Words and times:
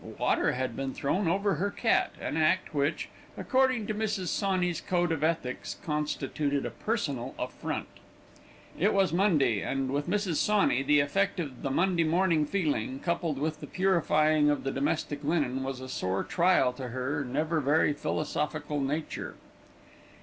Water 0.17 0.53
had 0.53 0.75
been 0.75 0.95
thrown 0.95 1.27
over 1.27 1.53
her 1.57 1.69
cat, 1.69 2.13
an 2.19 2.35
act 2.35 2.73
which, 2.73 3.07
according 3.37 3.85
to 3.85 3.93
Mrs. 3.93 4.29
Sawney's 4.29 4.81
code 4.81 5.11
of 5.11 5.23
ethics, 5.23 5.77
constituted 5.85 6.65
a 6.65 6.71
personal 6.71 7.35
affront. 7.37 7.85
It 8.79 8.95
was 8.95 9.13
Monday, 9.13 9.61
and 9.61 9.91
with 9.91 10.09
Mrs. 10.09 10.37
Sawney 10.37 10.81
the 10.81 11.01
effect 11.01 11.39
of 11.39 11.61
the 11.61 11.69
Monday 11.69 12.03
morning 12.03 12.47
feeling, 12.47 12.99
coupled 12.99 13.37
with 13.37 13.59
the 13.59 13.67
purifying 13.67 14.49
of 14.49 14.63
the 14.63 14.71
domestic 14.71 15.23
linen, 15.23 15.61
was 15.61 15.79
a 15.79 15.87
sore 15.87 16.23
trial 16.23 16.73
to 16.73 16.87
her 16.87 17.23
never 17.23 17.59
very 17.61 17.93
philosophical 17.93 18.79
nature. 18.81 19.35